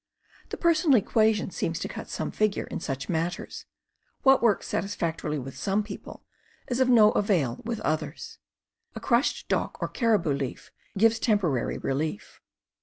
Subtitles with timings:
[0.49, 3.65] The personal equation seems to cut some figure in such matters:
[4.23, 6.25] what works satisfactorily with some people
[6.67, 8.39] is of no avail with others.
[8.95, 12.41] A crushed dock or caribou leaf gives temporary relief.